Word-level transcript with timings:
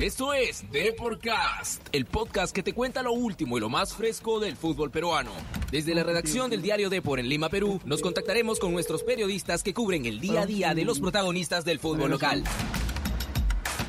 Esto 0.00 0.32
es 0.32 0.70
Deporcast, 0.70 1.88
el 1.90 2.06
podcast 2.06 2.54
que 2.54 2.62
te 2.62 2.72
cuenta 2.72 3.02
lo 3.02 3.12
último 3.12 3.58
y 3.58 3.60
lo 3.60 3.68
más 3.68 3.96
fresco 3.96 4.38
del 4.38 4.56
fútbol 4.56 4.92
peruano. 4.92 5.32
Desde 5.72 5.92
la 5.92 6.04
redacción 6.04 6.50
del 6.50 6.62
diario 6.62 6.88
Depor 6.88 7.18
en 7.18 7.28
Lima, 7.28 7.48
Perú, 7.48 7.80
nos 7.84 8.00
contactaremos 8.00 8.60
con 8.60 8.72
nuestros 8.72 9.02
periodistas 9.02 9.64
que 9.64 9.74
cubren 9.74 10.06
el 10.06 10.20
día 10.20 10.42
a 10.42 10.46
día 10.46 10.72
de 10.72 10.84
los 10.84 11.00
protagonistas 11.00 11.64
del 11.64 11.80
fútbol 11.80 12.12
local. 12.12 12.44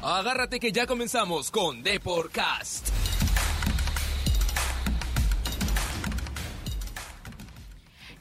Agárrate 0.02 0.60
que 0.60 0.72
ya 0.72 0.88
comenzamos 0.88 1.52
con 1.52 1.84
Deporcast. 1.84 2.88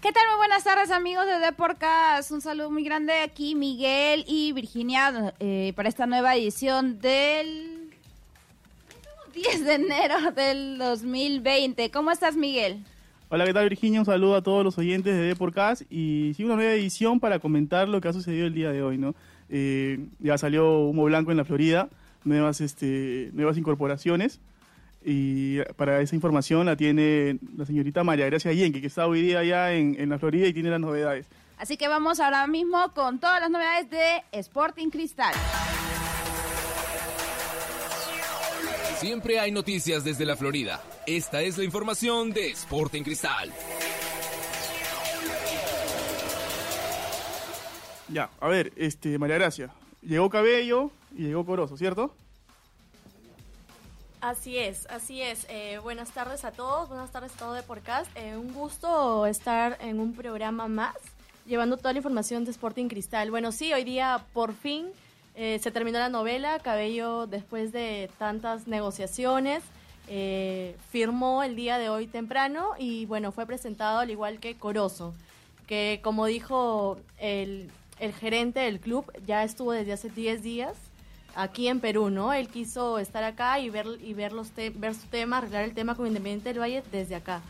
¿Qué 0.03 0.13
tal? 0.13 0.29
Muy 0.29 0.37
buenas 0.37 0.63
tardes 0.63 0.91
amigos 0.91 1.25
de 1.25 1.39
Deporcast. 1.39 2.33
Un 2.33 2.43
saludo 2.43 2.71
muy 2.71 2.85
grande 2.85 3.15
aquí 3.23 3.55
Miguel 3.55 4.27
y 4.29 4.53
Virginia 4.53 5.35
eh, 5.41 5.73
para 5.75 5.89
esta 5.89 6.07
nueva 6.07 6.37
edición 6.37 7.01
del 7.01 7.78
10 9.39 9.65
de 9.65 9.75
enero 9.75 10.33
del 10.35 10.79
2020. 10.79 11.93
¿Cómo 11.93 12.11
estás 12.11 12.35
Miguel? 12.35 12.83
Hola, 13.29 13.45
¿qué 13.45 13.55
tal 13.55 13.69
Virginia? 13.69 14.01
Un 14.01 14.07
saludo 14.07 14.35
a 14.35 14.43
todos 14.43 14.65
los 14.65 14.77
oyentes 14.79 15.15
de 15.15 15.23
Deporcast 15.23 15.83
y 15.93 16.33
sí, 16.35 16.43
una 16.43 16.57
nueva 16.57 16.73
edición 16.73 17.21
para 17.21 17.39
comentar 17.39 17.89
lo 17.89 18.01
que 18.01 18.09
ha 18.09 18.13
sucedido 18.13 18.49
el 18.49 18.55
día 18.55 18.73
de 18.73 18.83
hoy, 18.83 18.99
¿no? 18.99 19.15
Eh, 19.49 20.09
ya 20.19 20.39
salió 20.39 20.81
humo 20.81 21.05
blanco 21.05 21.31
en 21.31 21.37
la 21.37 21.45
Florida, 21.45 21.89
nuevas, 22.25 22.61
este, 22.61 23.31
nuevas 23.33 23.57
incorporaciones. 23.57 24.41
Y 25.05 25.61
para 25.77 26.01
esa 26.01 26.17
información 26.17 26.67
la 26.67 26.75
tiene 26.75 27.39
la 27.57 27.65
señorita 27.65 28.03
María 28.03 28.27
Gracia 28.27 28.53
Yenque, 28.53 28.81
que 28.81 28.89
está 28.89 29.07
hoy 29.07 29.23
día 29.23 29.39
allá 29.39 29.73
en, 29.73 29.95
en 30.01 30.09
la 30.09 30.19
Florida 30.19 30.49
y 30.49 30.53
tiene 30.53 30.71
las 30.71 30.81
novedades. 30.81 31.27
Así 31.59 31.77
que 31.77 31.87
vamos 31.87 32.19
ahora 32.19 32.45
mismo 32.49 32.93
con 32.93 33.21
todas 33.21 33.41
las 33.41 33.51
novedades 33.51 33.89
de 33.89 34.25
Sporting 34.33 34.91
Cristal. 34.91 35.35
Siempre 39.01 39.39
hay 39.39 39.53
noticias 39.53 40.03
desde 40.03 40.27
la 40.27 40.35
Florida. 40.35 40.83
Esta 41.07 41.41
es 41.41 41.57
la 41.57 41.63
información 41.63 42.33
de 42.33 42.51
Sporting 42.51 43.05
Cristal. 43.05 43.53
Ya, 48.09 48.29
a 48.41 48.49
ver, 48.49 48.73
este, 48.75 49.17
María 49.17 49.37
Gracia. 49.37 49.71
Llegó 50.03 50.29
Cabello 50.29 50.91
y 51.17 51.27
llegó 51.27 51.47
Corozo, 51.47 51.77
¿cierto? 51.77 52.13
Así 54.21 54.59
es, 54.59 54.87
así 54.87 55.23
es. 55.23 55.47
Eh, 55.49 55.79
buenas 55.81 56.11
tardes 56.11 56.45
a 56.45 56.51
todos, 56.51 56.89
buenas 56.89 57.13
tardes 57.13 57.33
a 57.35 57.37
todo 57.37 57.53
de 57.53 57.63
Podcast. 57.63 58.11
Eh, 58.17 58.37
un 58.37 58.53
gusto 58.53 59.27
estar 59.27 59.79
en 59.81 60.01
un 60.01 60.13
programa 60.13 60.67
más, 60.67 60.97
llevando 61.47 61.77
toda 61.77 61.93
la 61.93 61.99
información 61.99 62.45
de 62.45 62.51
Sporting 62.51 62.89
Cristal. 62.89 63.31
Bueno, 63.31 63.53
sí, 63.53 63.73
hoy 63.73 63.85
día 63.85 64.27
por 64.33 64.55
fin 64.55 64.87
eh, 65.41 65.61
se 65.61 65.71
terminó 65.71 66.01
la 66.01 66.09
novela. 66.09 66.59
Cabello, 66.59 67.29
después 67.29 67.71
de 67.71 68.11
tantas 68.19 68.67
negociaciones, 68.67 69.63
eh, 70.09 70.77
firmó 70.91 71.45
el 71.45 71.55
día 71.55 71.79
de 71.79 71.89
hoy 71.89 72.09
temprano 72.09 72.71
y 72.77 73.07
bueno, 73.07 73.31
fue 73.31 73.47
presentado 73.47 74.01
al 74.01 74.11
igual 74.11 74.41
que 74.41 74.57
Corozo, 74.57 75.15
que 75.69 76.01
como 76.03 76.27
dijo 76.27 76.99
el, 77.19 77.71
el 78.01 78.13
gerente 78.15 78.59
del 78.59 78.81
club, 78.81 79.05
ya 79.27 79.45
estuvo 79.45 79.71
desde 79.71 79.93
hace 79.93 80.11
10 80.11 80.43
días 80.43 80.75
aquí 81.37 81.69
en 81.69 81.79
Perú, 81.79 82.11
¿no? 82.11 82.33
Él 82.33 82.49
quiso 82.49 82.99
estar 82.99 83.23
acá 83.23 83.61
y 83.61 83.71
ver 83.71 83.87
y 84.01 84.13
ver 84.15 84.33
los 84.33 84.53
ver 84.57 84.97
su 84.97 85.07
tema, 85.07 85.39
arreglar 85.39 85.63
el 85.63 85.73
tema 85.73 85.95
con 85.95 86.09
Independiente 86.09 86.49
del 86.49 86.61
Valle 86.61 86.83
desde 86.91 87.15
acá. 87.15 87.43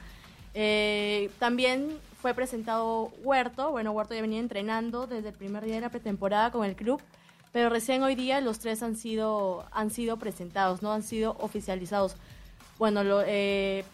Eh, 0.53 1.31
también 1.39 1.99
fue 2.21 2.35
presentado 2.35 3.13
Huerto, 3.23 3.71
bueno, 3.71 3.93
Huerto 3.93 4.15
ya 4.15 4.21
venía 4.21 4.41
entrenando 4.41 5.07
desde 5.07 5.29
el 5.29 5.35
primer 5.35 5.65
día 5.65 5.77
de 5.77 5.81
la 5.81 5.89
pretemporada 5.89 6.51
con 6.51 6.67
el 6.67 6.77
club, 6.77 7.01
pero 7.53 7.69
recién 7.69 8.03
hoy 8.03 8.15
día 8.15 8.41
los 8.41 8.59
tres 8.59 8.83
han 8.83 8.97
sido 8.97 9.65
han 9.73 9.91
sido 9.91 10.17
presentados, 10.17 10.83
no 10.83 10.93
han 10.93 11.03
sido 11.03 11.37
oficializados. 11.41 12.17
Bueno, 12.79 13.03
lo, 13.05 13.23
eh, 13.27 13.85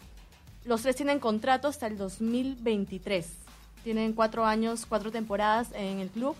los 0.65 0.81
tres 0.81 0.95
tienen 0.95 1.19
contrato 1.19 1.67
hasta 1.67 1.87
el 1.87 1.97
2023. 1.97 3.27
Tienen 3.83 4.13
cuatro 4.13 4.45
años, 4.45 4.85
cuatro 4.87 5.11
temporadas 5.11 5.69
en 5.73 5.99
el 5.99 6.09
club. 6.09 6.35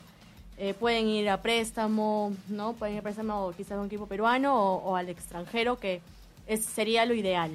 Eh, 0.57 0.73
pueden 0.73 1.07
ir 1.07 1.29
a 1.29 1.41
préstamo, 1.41 2.33
¿no? 2.47 2.73
Pueden 2.73 2.95
ir 2.95 2.99
a 2.99 3.03
préstamo 3.03 3.53
quizás 3.57 3.73
a 3.73 3.81
un 3.81 3.87
equipo 3.87 4.07
peruano 4.07 4.55
o, 4.55 4.91
o 4.91 4.95
al 4.95 5.09
extranjero, 5.09 5.77
que 5.77 6.01
es, 6.47 6.63
sería 6.65 7.05
lo 7.05 7.13
ideal. 7.13 7.51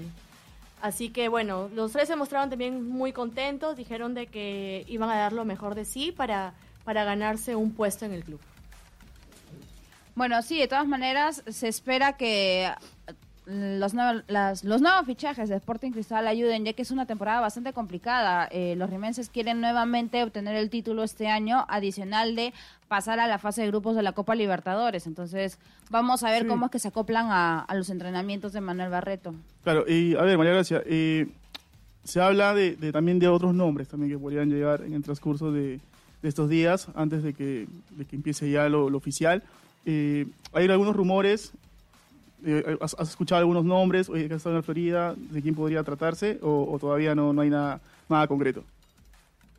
Así 0.83 1.11
que 1.11 1.29
bueno, 1.29 1.69
los 1.75 1.93
tres 1.93 2.09
se 2.09 2.17
mostraron 2.17 2.49
también 2.49 2.89
muy 2.89 3.13
contentos, 3.13 3.77
dijeron 3.77 4.15
de 4.15 4.27
que 4.27 4.85
iban 4.89 5.11
a 5.11 5.17
dar 5.17 5.33
lo 5.33 5.45
mejor 5.45 5.75
de 5.75 5.85
sí 5.85 6.11
para, 6.13 6.55
para 6.85 7.05
ganarse 7.05 7.55
un 7.55 7.73
puesto 7.73 8.07
en 8.07 8.13
el 8.13 8.25
club. 8.25 8.41
Bueno, 10.21 10.43
sí, 10.43 10.59
de 10.59 10.69
todas 10.69 10.87
maneras 10.87 11.43
se 11.49 11.67
espera 11.67 12.13
que 12.19 12.67
eh, 12.67 12.73
los, 13.47 13.95
nuevos, 13.95 14.23
las- 14.29 14.65
los 14.65 14.83
nuevos 14.83 15.07
fichajes 15.07 15.49
de 15.49 15.57
Sporting 15.57 15.93
Cristal 15.93 16.27
ayuden, 16.29 16.63
ya 16.67 16.75
que 16.75 16.83
es 16.83 16.91
una 16.91 17.07
temporada 17.07 17.41
bastante 17.41 17.73
complicada. 17.73 18.47
Eh, 18.51 18.75
los 18.77 18.91
rimenses 18.91 19.31
quieren 19.31 19.63
nuevamente 19.63 20.23
obtener 20.23 20.57
el 20.57 20.69
título 20.69 21.05
este 21.05 21.29
año, 21.29 21.65
adicional 21.71 22.37
de 22.37 22.53
pasar 22.87 23.19
a 23.19 23.27
la 23.27 23.39
fase 23.39 23.63
de 23.63 23.69
grupos 23.69 23.97
de 23.97 24.03
la 24.03 24.13
Copa 24.13 24.35
Libertadores. 24.35 25.07
Entonces, 25.07 25.57
vamos 25.89 26.23
a 26.23 26.31
ver 26.31 26.43
Sí. 26.43 26.49
cómo 26.49 26.67
es 26.67 26.71
que 26.73 26.81
se 26.81 26.89
acoplan 26.89 27.29
a, 27.31 27.61
a 27.61 27.75
los 27.75 27.89
entrenamientos 27.89 28.53
de 28.53 28.61
Manuel 28.61 28.91
Barreto. 28.91 29.35
Claro, 29.65 29.87
y 29.89 30.17
a 30.17 30.21
ver, 30.21 30.37
María 30.37 30.53
Gracia, 30.53 30.83
eh, 30.85 31.29
se 32.05 32.21
habla 32.21 32.53
de, 32.53 32.77
de 32.77 32.93
también 32.93 33.19
de 33.21 33.29
otros 33.29 33.55
nombres 33.55 33.89
también 33.89 34.13
que 34.13 34.19
podrían 34.19 34.51
llegar 34.51 34.83
en 34.83 34.93
el 34.93 35.03
transcurso 35.03 35.51
de, 35.51 35.81
de 36.21 36.29
estos 36.29 36.51
días, 36.51 36.89
antes 36.95 37.23
de 37.23 37.33
que, 37.33 37.67
de 37.93 38.05
que 38.05 38.17
empiece 38.17 38.51
ya 38.51 38.69
lo, 38.69 38.91
lo 38.91 38.99
oficial. 38.99 39.43
Eh, 39.87 40.27
hay 40.53 40.69
algunos 40.69 40.95
rumores, 40.95 41.53
eh, 42.45 42.77
¿has, 42.81 42.95
has 42.99 43.11
escuchado 43.11 43.41
algunos 43.41 43.65
nombres, 43.65 44.09
oye, 44.09 44.29
que 44.29 44.35
ha 44.35 44.37
estado 44.37 44.55
en 44.55 44.59
la 44.59 44.63
Florida, 44.63 45.15
de 45.17 45.43
quién 45.43 45.55
podría 45.55 45.83
tratarse, 45.83 46.39
o, 46.43 46.77
todavía 46.81 47.15
no, 47.15 47.33
no 47.33 47.43
hay 47.43 47.51
nada, 47.51 47.81
nada 48.09 48.27
concreto? 48.27 48.65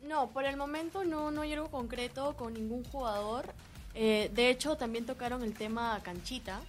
No, 0.08 0.28
por 0.28 0.44
el 0.44 0.56
momento 0.56 1.04
no, 1.04 1.30
no 1.30 1.42
hay 1.42 1.54
algo 1.54 1.68
concreto 1.68 2.34
con 2.36 2.52
ningún 2.54 2.84
jugador. 2.84 3.46
Eh, 3.94 4.30
de 4.34 4.50
hecho, 4.50 4.76
también 4.76 5.06
tocaron 5.06 5.42
el 5.42 5.54
tema 5.54 5.98
canchita, 6.02 6.60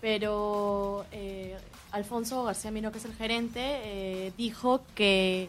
pero 0.00 1.04
eh, 1.12 1.56
Alfonso 1.92 2.44
García 2.44 2.70
Mino, 2.70 2.92
que 2.92 2.98
es 2.98 3.04
el 3.04 3.14
gerente, 3.14 3.60
eh, 3.60 4.32
dijo 4.36 4.82
que 4.94 5.48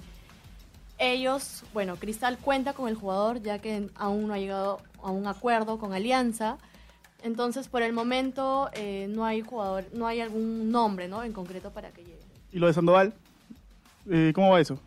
ellos, 0.98 1.64
bueno, 1.74 1.96
Cristal 1.96 2.38
cuenta 2.38 2.74
con 2.74 2.88
el 2.88 2.96
jugador 2.96 3.42
ya 3.42 3.60
que 3.60 3.90
aún 3.96 4.28
no 4.28 4.34
ha 4.34 4.38
llegado 4.38 4.80
a 5.02 5.10
un 5.10 5.26
acuerdo 5.26 5.80
con 5.80 5.94
Alianza. 5.94 6.58
Entonces, 7.24 7.68
por 7.68 7.82
el 7.82 7.94
momento 7.94 8.70
eh, 8.74 9.08
no 9.10 9.26
hay 9.26 9.42
jugador, 9.42 9.86
no 9.94 10.08
hay 10.08 10.22
algún 10.22 10.72
nombre, 10.72 11.08
¿no? 11.08 11.24
En 11.24 11.34
concreto 11.34 11.72
para 11.72 11.92
que 11.92 12.04
llegue. 12.04 12.20
¿Y 12.52 12.60
lo 12.60 12.68
de 12.68 12.74
Sandoval? 12.74 13.14
Eh, 14.10 14.32
¿Cómo 14.34 14.52
va 14.52 14.60
eso? 14.60 14.80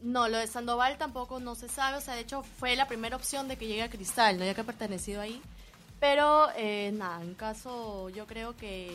No, 0.00 0.28
lo 0.28 0.38
de 0.38 0.46
Sandoval 0.46 0.98
tampoco 0.98 1.40
no 1.40 1.54
se 1.54 1.68
sabe, 1.68 1.96
o 1.96 2.00
sea, 2.00 2.14
de 2.14 2.20
hecho 2.20 2.42
fue 2.42 2.76
la 2.76 2.88
primera 2.88 3.16
opción 3.16 3.48
de 3.48 3.56
que 3.56 3.66
llegue 3.66 3.82
a 3.82 3.90
Cristal, 3.90 4.38
no 4.38 4.44
ya 4.44 4.54
que 4.54 4.60
ha 4.60 4.64
pertenecido 4.64 5.20
ahí. 5.20 5.40
Pero 6.00 6.48
eh, 6.56 6.92
nada, 6.94 7.22
en 7.22 7.34
caso 7.34 8.10
yo 8.10 8.26
creo 8.26 8.54
que, 8.56 8.90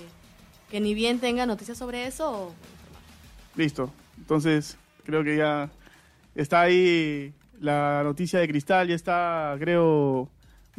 que 0.70 0.80
ni 0.80 0.94
bien 0.94 1.20
tenga 1.20 1.46
noticias 1.46 1.78
sobre 1.78 2.06
eso, 2.06 2.54
Listo. 3.60 3.92
Entonces, 4.18 4.78
creo 5.04 5.24
que 5.24 5.36
ya 5.36 5.70
está 6.34 6.62
ahí 6.62 7.34
la 7.60 8.02
noticia 8.04 8.40
de 8.40 8.48
Cristal, 8.48 8.88
ya 8.88 8.96
está, 8.96 9.56
creo, 9.60 10.30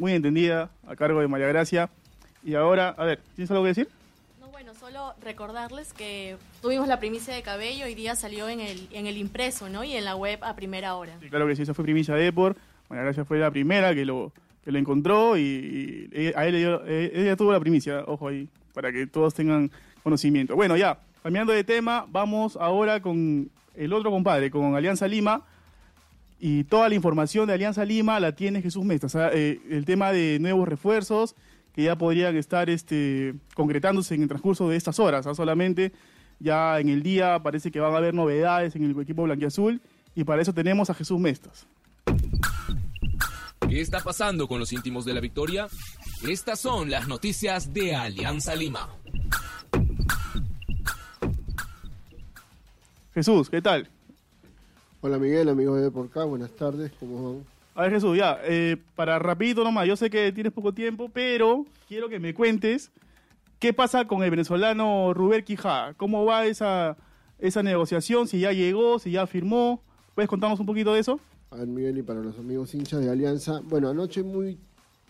muy 0.01 0.13
entendida 0.13 0.71
a 0.87 0.95
cargo 0.95 1.21
de 1.21 1.27
María 1.27 1.45
Gracia. 1.45 1.91
Y 2.43 2.55
ahora, 2.55 2.89
a 2.97 3.05
ver, 3.05 3.19
¿tienes 3.35 3.51
algo 3.51 3.61
que 3.61 3.67
decir? 3.67 3.87
no 4.39 4.47
bueno, 4.47 4.73
solo 4.73 5.13
recordarles 5.23 5.93
que 5.93 6.37
tuvimos 6.59 6.87
la 6.87 6.99
primicia 6.99 7.35
de 7.35 7.43
cabello, 7.43 7.85
hoy 7.85 7.93
día 7.93 8.15
salió 8.15 8.49
en 8.49 8.61
el, 8.61 8.87
en 8.91 9.05
el 9.05 9.15
impreso, 9.17 9.69
¿no? 9.69 9.83
Y 9.83 9.93
en 9.93 10.03
la 10.03 10.15
web 10.15 10.39
a 10.43 10.55
primera 10.55 10.95
hora. 10.95 11.13
Sí, 11.21 11.29
claro 11.29 11.45
que 11.45 11.55
sí, 11.55 11.61
esa 11.61 11.75
fue 11.75 11.85
primicia 11.85 12.15
de 12.15 12.23
Depor. 12.23 12.55
María 12.89 13.03
Gracia 13.03 13.25
fue 13.25 13.37
la 13.37 13.51
primera 13.51 13.93
que 13.93 14.03
lo, 14.03 14.31
que 14.65 14.71
lo 14.71 14.79
encontró 14.79 15.37
y, 15.37 16.09
y 16.11 16.33
a 16.35 16.47
él 16.47 16.55
eh, 16.87 17.11
ella 17.13 17.35
tuvo 17.35 17.51
la 17.51 17.59
primicia, 17.59 18.03
ojo 18.07 18.27
ahí, 18.27 18.49
para 18.73 18.91
que 18.91 19.05
todos 19.05 19.35
tengan 19.35 19.69
conocimiento. 20.01 20.55
Bueno, 20.55 20.77
ya, 20.77 20.97
cambiando 21.21 21.53
de 21.53 21.63
tema, 21.63 22.07
vamos 22.09 22.57
ahora 22.59 23.03
con 23.03 23.51
el 23.75 23.93
otro 23.93 24.09
compadre, 24.09 24.49
con 24.49 24.73
Alianza 24.75 25.07
Lima. 25.07 25.43
Y 26.43 26.63
toda 26.63 26.89
la 26.89 26.95
información 26.95 27.45
de 27.45 27.53
Alianza 27.53 27.85
Lima 27.85 28.19
la 28.19 28.31
tiene 28.31 28.63
Jesús 28.63 28.83
Mesta. 28.83 29.05
O 29.05 29.09
sea, 29.11 29.29
eh, 29.31 29.61
el 29.69 29.85
tema 29.85 30.11
de 30.11 30.39
nuevos 30.39 30.67
refuerzos 30.67 31.35
que 31.71 31.83
ya 31.83 31.95
podrían 31.95 32.35
estar 32.35 32.67
este, 32.67 33.35
concretándose 33.53 34.15
en 34.15 34.23
el 34.23 34.27
transcurso 34.27 34.67
de 34.67 34.75
estas 34.75 34.97
horas. 34.97 35.27
¿ah? 35.27 35.35
Solamente 35.35 35.91
ya 36.39 36.79
en 36.79 36.89
el 36.89 37.03
día 37.03 37.37
parece 37.43 37.69
que 37.69 37.79
van 37.79 37.93
a 37.93 37.97
haber 37.97 38.15
novedades 38.15 38.75
en 38.75 38.83
el 38.83 38.99
equipo 38.99 39.21
blanquiazul. 39.21 39.81
Y 40.15 40.23
para 40.23 40.41
eso 40.41 40.51
tenemos 40.51 40.89
a 40.89 40.95
Jesús 40.95 41.19
Mestas. 41.19 41.67
¿Qué 43.69 43.79
está 43.79 43.99
pasando 43.99 44.47
con 44.47 44.59
los 44.59 44.73
íntimos 44.73 45.05
de 45.05 45.13
la 45.13 45.19
victoria? 45.19 45.67
Estas 46.27 46.59
son 46.59 46.89
las 46.89 47.07
noticias 47.07 47.71
de 47.71 47.93
Alianza 47.95 48.55
Lima. 48.55 48.89
Jesús, 53.13 53.47
¿qué 53.47 53.61
tal? 53.61 53.91
Hola 55.01 55.17
Miguel, 55.17 55.49
amigos 55.49 55.81
de 55.81 55.91
por 55.91 56.05
acá, 56.05 56.23
buenas 56.23 56.51
tardes, 56.51 56.91
¿cómo 56.99 57.33
van? 57.33 57.43
A 57.73 57.83
ver 57.83 57.91
Jesús, 57.91 58.17
ya, 58.17 58.39
eh, 58.43 58.77
para 58.95 59.17
rapidito 59.19 59.63
nomás, 59.63 59.87
yo 59.87 59.95
sé 59.95 60.09
que 60.09 60.31
tienes 60.31 60.53
poco 60.53 60.73
tiempo, 60.73 61.09
pero 61.11 61.65
quiero 61.87 62.07
que 62.07 62.19
me 62.19 62.33
cuentes 62.33 62.91
¿Qué 63.61 63.73
pasa 63.73 64.05
con 64.05 64.23
el 64.23 64.31
venezolano 64.31 65.13
Rubén 65.13 65.43
Quijada? 65.43 65.93
¿Cómo 65.93 66.25
va 66.25 66.47
esa, 66.47 66.97
esa 67.37 67.61
negociación? 67.61 68.27
Si 68.27 68.39
ya 68.39 68.51
llegó, 68.53 68.97
si 68.97 69.11
ya 69.11 69.27
firmó. 69.27 69.83
¿Puedes 70.15 70.27
contarnos 70.27 70.59
un 70.59 70.65
poquito 70.65 70.95
de 70.95 71.01
eso? 71.01 71.19
A 71.51 71.57
ver, 71.57 71.67
Miguel, 71.67 71.99
y 71.99 72.01
para 72.01 72.21
los 72.21 72.39
amigos 72.39 72.73
hinchas 72.73 73.01
de 73.01 73.11
Alianza. 73.11 73.61
Bueno, 73.63 73.89
anoche 73.89 74.23
muy 74.23 74.57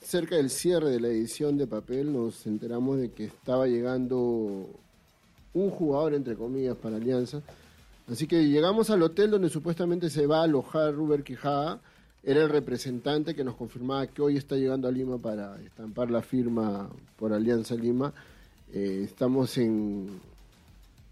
cerca 0.02 0.36
del 0.36 0.50
cierre 0.50 0.90
de 0.90 1.00
la 1.00 1.08
edición 1.08 1.58
de 1.58 1.66
papel 1.66 2.12
nos 2.12 2.46
enteramos 2.46 2.98
de 3.00 3.12
que 3.12 3.24
estaba 3.24 3.68
llegando 3.68 4.68
un 5.54 5.70
jugador, 5.70 6.14
entre 6.14 6.36
comillas, 6.36 6.76
para 6.76 6.98
Alianza. 6.98 7.42
Así 8.12 8.28
que 8.28 8.50
llegamos 8.50 8.90
al 8.90 9.04
hotel 9.04 9.32
donde 9.32 9.50
supuestamente 9.50 10.10
se 10.10 10.28
va 10.28 10.42
a 10.42 10.44
alojar 10.44 10.94
Ruber 10.94 11.24
Quijada. 11.24 11.80
Era 12.24 12.42
el 12.44 12.50
representante 12.50 13.34
que 13.34 13.46
nos 13.46 13.56
confirmaba 13.56 14.06
que 14.08 14.22
hoy 14.22 14.36
está 14.36 14.58
llegando 14.58 14.90
a 14.90 14.92
Lima 14.92 15.18
para 15.18 15.60
estampar 15.62 16.12
la 16.12 16.22
firma 16.22 16.90
por 17.18 17.32
Alianza 17.32 17.76
Lima. 17.76 18.14
Eh, 18.74 19.04
estamos 19.06 19.58
en... 19.58 20.20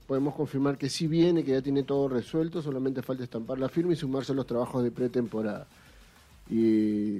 Podemos 0.08 0.36
confirmar 0.36 0.78
que 0.78 0.90
sí 0.90 1.08
viene, 1.08 1.46
que 1.46 1.52
ya 1.52 1.62
tiene 1.62 1.84
todo 1.84 2.10
resuelto, 2.10 2.62
solamente 2.62 3.02
falta 3.02 3.24
estampar 3.24 3.60
la 3.60 3.70
firma 3.70 3.94
y 3.94 3.96
sumarse 3.96 4.34
a 4.34 4.36
los 4.36 4.46
trabajos 4.46 4.84
de 4.84 4.92
pretemporada. 4.92 5.68
Y 6.50 7.20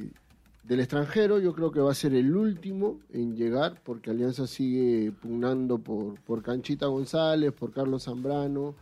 del 0.64 0.80
extranjero 0.82 1.40
yo 1.40 1.54
creo 1.54 1.72
que 1.72 1.80
va 1.80 1.92
a 1.92 1.96
ser 1.96 2.14
el 2.16 2.36
último 2.36 2.98
en 3.14 3.38
llegar, 3.38 3.80
porque 3.86 4.10
Alianza 4.10 4.46
sigue 4.46 5.14
pugnando 5.22 5.78
por, 5.78 6.20
por 6.22 6.44
Canchita 6.44 6.88
González, 6.88 7.54
por 7.54 7.72
Carlos 7.72 8.04
Zambrano, 8.04 8.76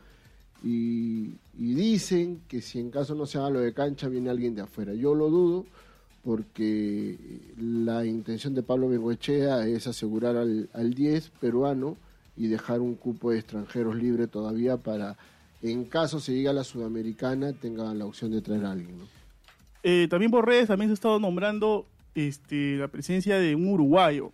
y, 0.64 1.36
y 1.58 1.74
dicen 1.74 2.42
que 2.48 2.62
si 2.62 2.80
en 2.80 2.90
caso 2.90 3.16
no 3.16 3.26
se 3.26 3.38
haga 3.38 3.50
lo 3.50 3.60
de 3.60 3.74
cancha 3.74 4.08
viene 4.10 4.30
alguien 4.30 4.56
de 4.56 4.62
afuera. 4.62 4.94
Yo 4.94 5.14
lo 5.16 5.30
dudo, 5.30 5.66
porque 6.24 7.18
la 7.58 8.06
intención 8.06 8.54
de 8.54 8.64
Pablo 8.64 8.90
Bengoechea 8.90 9.66
es 9.68 9.88
asegurar 9.88 10.36
al, 10.36 10.70
al 10.74 10.94
10 10.94 11.30
peruano 11.40 11.98
y 12.36 12.48
dejar 12.48 12.82
un 12.82 12.96
cupo 12.96 13.32
de 13.32 13.40
extranjeros 13.40 13.96
libre 13.96 14.28
todavía 14.28 14.78
para, 14.78 15.18
en 15.62 15.86
caso 15.86 16.20
se 16.20 16.34
llegue 16.34 16.50
a 16.50 16.54
la 16.54 16.64
sudamericana, 16.64 17.54
tengan 17.54 17.98
la 17.98 18.06
opción 18.06 18.32
de 18.32 18.42
traer 18.42 18.66
a 18.66 18.72
alguien. 18.72 19.00
¿no? 19.00 19.06
Eh, 19.84 20.08
también 20.10 20.32
por 20.32 20.46
redes 20.46 20.68
también 20.68 20.90
se 20.90 20.94
ha 20.94 20.96
estado 20.96 21.20
nombrando 21.20 21.86
este, 22.14 22.76
la 22.78 22.88
presencia 22.88 23.38
de 23.38 23.56
un 23.56 23.70
uruguayo. 23.70 24.32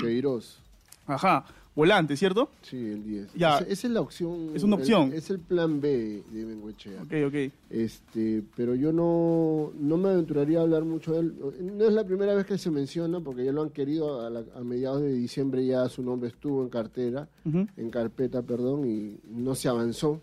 Queiroz. 0.00 0.58
Ajá, 1.06 1.44
volante, 1.74 2.16
¿cierto? 2.16 2.50
Sí, 2.62 2.76
el 2.76 3.04
10. 3.04 3.34
Ya. 3.34 3.58
Esa, 3.58 3.64
esa 3.68 3.86
es 3.86 3.92
la 3.92 4.00
opción. 4.00 4.50
Es 4.54 4.62
una 4.62 4.76
opción. 4.76 5.08
el- 5.12 5.14
es 5.18 5.30
el 5.30 5.38
plan 5.38 5.80
B 5.80 6.22
de 6.30 6.44
Bengoechea. 6.44 7.02
Ok, 7.02 7.12
ok. 7.28 7.52
Este, 7.70 8.42
pero 8.56 8.74
yo 8.74 8.92
no, 8.92 9.72
no 9.78 9.96
me 9.96 10.10
aventuraría 10.10 10.58
a 10.58 10.62
hablar 10.62 10.84
mucho 10.84 11.12
de 11.12 11.20
él. 11.20 11.34
No 11.76 11.84
es 11.86 11.92
la 11.92 12.04
primera 12.04 12.34
vez 12.34 12.44
que 12.46 12.58
se 12.58 12.70
menciona, 12.70 13.20
porque 13.20 13.44
ya 13.44 13.52
lo 13.52 13.62
han 13.62 13.70
querido. 13.70 14.26
A, 14.26 14.30
la- 14.30 14.44
a 14.54 14.60
mediados 14.62 15.00
de 15.02 15.12
diciembre 15.12 15.64
ya 15.64 15.88
su 15.88 16.02
nombre 16.02 16.28
estuvo 16.28 16.62
en 16.62 16.68
cartera, 16.70 17.28
en 17.44 17.90
carpeta, 17.90 18.42
perdón, 18.42 18.86
y 18.90 19.18
no 19.30 19.54
se 19.54 19.68
avanzó. 19.68 20.20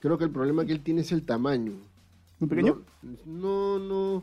Creo 0.00 0.16
que 0.16 0.24
el 0.24 0.30
problema 0.30 0.64
que 0.64 0.72
él 0.72 0.80
tiene 0.80 1.00
es 1.02 1.12
el 1.12 1.22
tamaño. 1.22 1.72
¿Muy 2.38 2.48
pequeño? 2.48 2.82
No, 3.26 3.78
no, 3.78 3.78
no. 3.78 4.22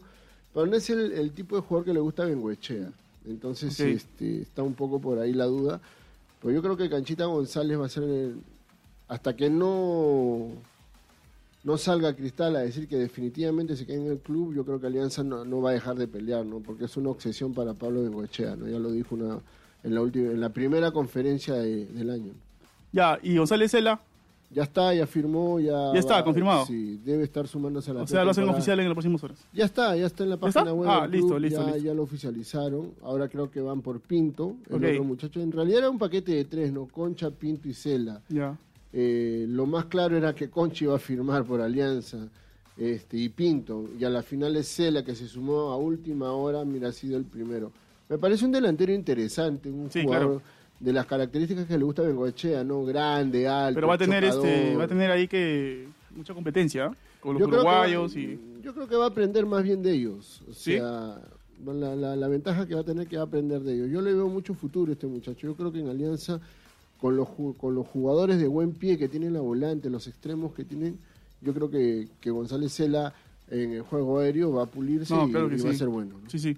Pero 0.54 0.68
no 0.68 0.76
es 0.78 0.90
el, 0.90 1.12
el 1.12 1.32
tipo 1.34 1.58
de 1.58 1.62
jugador 1.62 1.86
que 1.86 1.94
le 1.94 2.00
gusta 2.00 2.24
a 2.24 2.28
Bengoechea. 2.28 2.92
Entonces, 3.28 3.80
este, 3.80 4.42
está 4.42 4.64
un 4.64 4.74
poco 4.74 5.00
por 5.00 5.20
ahí 5.20 5.34
la 5.34 5.46
duda. 5.46 5.82
Pero 6.42 6.54
yo 6.54 6.62
creo 6.62 6.78
que 6.78 6.90
Canchita 6.90 7.26
González 7.26 7.80
va 7.80 7.86
a 7.86 7.90
ser 7.90 8.04
el- 8.04 8.36
hasta 9.08 9.36
que 9.36 9.50
no 9.50 10.50
no 11.64 11.78
salga 11.80 12.16
Cristal 12.16 12.56
a 12.56 12.60
decir 12.60 12.88
que 12.88 12.96
definitivamente 12.96 13.76
se 13.76 13.88
quede 13.88 13.98
en 14.06 14.12
el 14.12 14.20
club, 14.20 14.54
yo 14.54 14.64
creo 14.66 14.80
que 14.80 14.86
Alianza 14.86 15.24
no, 15.24 15.44
no 15.46 15.62
va 15.62 15.72
a 15.72 15.74
dejar 15.74 15.96
de 15.96 16.08
pelear, 16.08 16.46
¿no? 16.46 16.60
Porque 16.60 16.86
es 16.86 16.96
una 16.96 17.10
obsesión 17.10 17.56
para 17.56 17.74
Pablo 17.74 18.04
Bengoechea, 18.04 18.56
¿no? 18.56 18.68
Ya 18.68 18.78
lo 18.78 18.92
dijo 18.92 19.16
una, 19.16 19.40
en 19.84 19.96
la 19.96 20.02
última, 20.02 20.30
en 20.30 20.42
la 20.42 20.50
primera 20.50 20.92
conferencia 20.92 21.56
de- 21.56 21.88
del 21.88 22.12
año. 22.12 22.34
Ya, 22.92 23.18
y 23.24 23.38
González 23.38 23.72
Cela, 23.72 24.00
Ya 24.56 24.64
está, 24.64 24.94
ya 24.94 25.06
firmó, 25.06 25.60
ya. 25.60 25.92
Ya 25.94 26.00
está, 26.00 26.14
va- 26.16 26.24
confirmado. 26.24 26.66
Sí, 26.66 26.98
debe 27.04 27.26
estar 27.26 27.46
sumándose 27.48 27.92
a 27.92 27.94
la 27.94 28.04
o 28.04 28.08
sea, 28.08 28.24
lo 28.24 28.32
hacen 28.32 28.48
oficial 28.48 28.80
en 28.80 28.86
las 28.86 28.94
próximas 28.96 29.22
horas. 29.24 29.38
Ya 29.54 29.66
está, 29.66 29.96
ya 29.98 30.06
está 30.06 30.24
en 30.24 30.30
la 30.30 30.38
página 30.38 30.74
web. 30.74 30.90
Ah, 30.90 31.02
del 31.02 31.12
listo, 31.12 31.28
club, 31.28 31.40
listo, 31.42 31.60
ya, 31.60 31.72
listo. 31.74 31.84
ya 31.88 31.94
lo 31.94 32.04
oficializaron. 32.04 32.92
Ahora 33.04 33.28
creo 33.28 33.52
que 33.52 33.60
van 33.60 33.82
por 33.82 34.00
Pinto, 34.00 34.56
el 34.70 34.76
Ok. 34.78 34.84
otro 34.92 35.04
muchacho. 35.04 35.42
En 35.42 35.52
realidad 35.52 35.80
era 35.80 35.90
un 35.90 35.98
paquete 36.00 36.32
de 36.34 36.46
tres, 36.46 36.72
¿no? 36.72 36.88
Concha, 36.88 37.30
Pinto 37.32 37.68
y 37.68 37.74
Cela. 37.74 38.22
Ya. 38.30 38.58
Eh, 38.94 39.46
lo 39.50 39.66
más 39.66 39.86
claro 39.86 40.16
era 40.16 40.34
que 40.34 40.50
Concha 40.50 40.86
iba 40.86 40.96
a 40.96 41.00
firmar 41.00 41.44
por 41.44 41.60
Alianza 41.60 42.30
este, 42.78 43.18
y 43.18 43.28
Pinto. 43.28 43.90
Y 44.00 44.06
a 44.06 44.10
la 44.10 44.24
final 44.24 44.56
es 44.56 44.68
Cela 44.70 45.04
que 45.04 45.16
se 45.16 45.28
sumó 45.28 45.72
a 45.72 45.78
última 45.78 46.32
hora, 46.32 46.64
mira, 46.64 46.88
ha 46.90 46.92
sido 46.94 47.18
el 47.18 47.26
primero. 47.26 47.74
Me 48.08 48.18
parece 48.18 48.46
un 48.46 48.54
delantero 48.54 48.94
interesante, 48.94 49.70
un 49.70 49.92
Sí, 49.92 50.04
jugador 50.04 50.28
claro. 50.28 50.42
De 50.80 50.94
las 50.94 51.06
características 51.06 51.66
que 51.66 51.78
le 51.78 51.84
gusta 51.84 52.02
a 52.02 52.06
Bengoechea, 52.06 52.64
¿no? 52.64 52.84
Grande, 52.86 53.48
alto, 53.48 53.76
Pero 53.76 53.88
va 53.88 53.94
a 53.96 53.98
tener 53.98 54.24
este, 54.24 54.76
va 54.76 54.84
a 54.84 54.88
tener 54.88 55.10
ahí 55.12 55.28
que 55.28 55.88
mucha 56.16 56.34
competencia 56.34 56.86
¿eh? 56.88 56.92
con 57.22 57.34
los 57.34 57.40
Yo 57.42 57.48
uruguayos 57.48 58.16
va- 58.16 58.20
y 58.20 58.40
Yo 58.62 58.74
creo 58.74 58.88
que 58.88 58.96
va 58.96 59.06
a 59.06 59.08
aprender 59.10 59.46
más 59.46 59.64
bien 59.64 59.82
de 59.82 59.92
ellos. 59.94 60.42
O 60.50 60.54
¿Sí? 60.54 60.74
sea, 60.74 61.20
la, 61.66 61.96
la- 61.96 62.16
la 62.16 62.28
ventaja 62.28 62.68
que 62.68 62.76
va 62.76 62.82
a 62.82 62.86
tener 62.86 63.08
que 63.08 63.16
va 63.16 63.24
a 63.24 63.26
aprender 63.26 63.62
de 63.62 63.74
ellos. 63.76 63.90
Yo 63.90 64.02
le 64.02 64.14
veo 64.14 64.28
mucho 64.28 64.54
futuro 64.54 64.92
a 64.92 64.94
este 64.94 65.08
muchacho. 65.08 65.48
Yo 65.48 65.56
creo 65.56 65.72
que 65.72 65.80
en 65.80 65.88
Alianza, 65.90 66.40
con 67.00 67.16
los, 67.16 67.30
con 67.58 67.74
los 67.76 67.88
jugadores 67.88 68.40
de 68.40 68.48
buen 68.48 68.74
pie 68.74 68.98
que 68.98 69.08
tienen 69.08 69.34
la 69.34 69.42
volante, 69.42 69.90
los 69.90 70.08
extremos 70.08 70.54
que 70.54 70.64
tienen, 70.66 70.98
yo 71.42 71.54
creo 71.54 71.70
que, 71.70 72.08
que 72.20 72.32
González 72.32 72.74
Cela 72.74 73.14
en 73.50 73.74
el 73.74 73.82
juego 73.84 74.20
aéreo 74.20 74.52
va 74.52 74.64
a 74.64 74.66
pulirse 74.66 75.14
No, 75.14 75.28
y, 75.28 75.32
claro 75.32 75.48
que 75.50 75.56
y 75.56 75.62
va 75.62 75.70
a 75.70 75.74
ser 75.74 75.88
bueno. 75.88 76.16
¿no? 76.24 76.30
sí, 76.30 76.40
sí. 76.40 76.58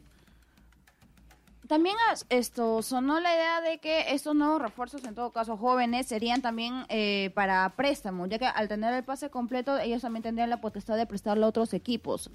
También 1.68 1.96
esto 2.30 2.82
sonó 2.82 3.20
la 3.20 3.34
idea 3.34 3.62
de 3.62 3.80
que 3.80 4.14
estos 4.14 4.36
nuevos 4.36 4.62
refuerzos, 4.62 5.04
en 5.04 5.16
todo 5.16 5.32
caso 5.32 5.58
jóvenes, 5.58 6.08
serían 6.08 6.42
también 6.42 6.86
eh, 6.88 7.32
para 7.36 7.68
préstamo, 7.76 8.26
ya 8.26 8.40
que 8.40 8.46
al 8.46 8.70
tener 8.70 8.94
el 8.94 9.04
pase 9.04 9.30
completo, 9.30 9.78
ellos 9.78 10.02
también 10.02 10.24
tendrían 10.24 10.50
la 10.50 10.62
potestad 10.62 10.96
de 10.96 11.06
prestarlo 11.06 11.46
a 11.46 11.50
otros 11.50 11.74
equipos. 11.74 12.30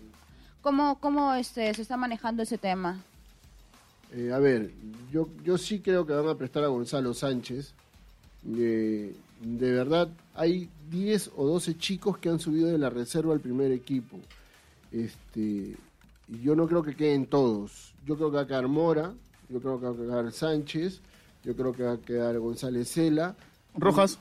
¿Cómo, 0.61 0.99
cómo 1.01 1.35
este, 1.35 1.73
se 1.73 1.83
está 1.83 1.97
manejando 1.97 2.43
ese 2.43 2.59
tema? 2.59 3.03
Eh, 4.15 4.31
a 4.33 4.39
ver, 4.39 4.71
yo, 5.11 5.29
yo 5.43 5.57
sí 5.57 5.81
creo 5.81 6.07
que 6.07 6.13
van 6.13 6.29
a 6.29 6.37
prestar 6.37 6.65
a 6.65 6.69
Gonzalo 6.69 7.15
Sánchez. 7.15 7.73
Eh, 8.55 9.15
de 9.41 9.73
verdad, 9.73 10.09
hay 10.35 10.69
10 10.91 11.31
o 11.37 11.47
12 11.47 11.79
chicos 11.79 12.19
que 12.19 12.29
han 12.29 12.39
subido 12.39 12.69
de 12.69 12.77
la 12.77 12.91
reserva 12.91 13.33
al 13.33 13.41
primer 13.41 13.73
equipo. 13.73 14.19
Este, 14.93 15.75
y 16.33 16.43
yo 16.43 16.57
no 16.57 16.67
creo 16.67 16.83
que 16.83 16.97
queden 16.97 17.27
todos. 17.27 17.95
Yo 18.07 18.17
creo 18.17 18.31
que 18.31 18.37
va 18.37 18.43
a 18.43 18.47
quedar 18.47 18.69
Mora, 18.69 19.13
yo 19.49 19.61
creo 19.61 19.79
que 19.79 19.87
va 19.87 19.93
a 19.93 19.97
quedar 19.97 20.33
Sánchez, 20.33 21.01
yo 21.45 21.55
creo 21.55 21.73
que 21.73 21.83
va 21.83 21.93
a 21.93 21.99
quedar 21.99 22.39
González 22.39 22.89
Cela. 22.89 23.37
Rojas, 23.75 24.19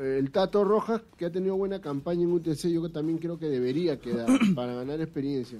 Eh, 0.00 0.16
El 0.18 0.30
Tato 0.30 0.64
Rojas, 0.64 1.02
que 1.16 1.26
ha 1.26 1.30
tenido 1.30 1.54
buena 1.56 1.80
campaña 1.80 2.22
en 2.22 2.32
UTC, 2.32 2.68
yo 2.68 2.88
también 2.90 3.18
creo 3.18 3.38
que 3.38 3.46
debería 3.46 3.98
quedar 4.00 4.26
para 4.54 4.74
ganar 4.74 5.00
experiencia. 5.00 5.58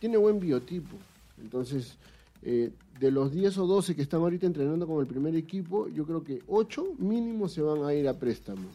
Tiene 0.00 0.16
buen 0.16 0.40
biotipo. 0.40 0.96
Entonces, 1.40 1.96
eh, 2.42 2.70
de 2.98 3.10
los 3.10 3.30
10 3.32 3.58
o 3.58 3.66
12 3.66 3.94
que 3.94 4.02
están 4.02 4.20
ahorita 4.20 4.46
entrenando 4.46 4.86
con 4.86 5.00
el 5.00 5.06
primer 5.06 5.34
equipo, 5.36 5.88
yo 5.88 6.04
creo 6.04 6.24
que 6.24 6.42
8 6.48 6.94
mínimo 6.98 7.48
se 7.48 7.62
van 7.62 7.84
a 7.84 7.92
ir 7.94 8.08
a 8.08 8.14
préstamo. 8.14 8.68